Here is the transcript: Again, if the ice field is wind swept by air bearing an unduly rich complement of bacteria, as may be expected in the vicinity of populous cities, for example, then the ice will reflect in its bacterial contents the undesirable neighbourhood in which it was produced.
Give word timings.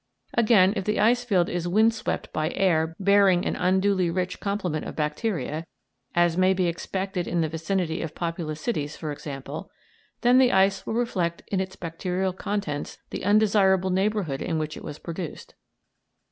Again, 0.33 0.73
if 0.75 0.83
the 0.85 0.99
ice 0.99 1.23
field 1.23 1.47
is 1.47 1.67
wind 1.67 1.93
swept 1.93 2.33
by 2.33 2.49
air 2.53 2.95
bearing 2.99 3.45
an 3.45 3.55
unduly 3.55 4.09
rich 4.09 4.39
complement 4.39 4.83
of 4.85 4.95
bacteria, 4.95 5.67
as 6.15 6.35
may 6.35 6.55
be 6.55 6.65
expected 6.65 7.27
in 7.27 7.41
the 7.41 7.47
vicinity 7.49 8.01
of 8.01 8.15
populous 8.15 8.59
cities, 8.59 8.95
for 8.97 9.11
example, 9.11 9.69
then 10.21 10.39
the 10.39 10.53
ice 10.53 10.87
will 10.87 10.95
reflect 10.95 11.43
in 11.51 11.59
its 11.59 11.75
bacterial 11.75 12.33
contents 12.33 12.97
the 13.11 13.23
undesirable 13.23 13.91
neighbourhood 13.91 14.41
in 14.41 14.57
which 14.57 14.75
it 14.75 14.83
was 14.83 14.97
produced. 14.97 15.53